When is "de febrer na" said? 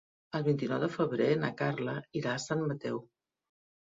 0.83-1.51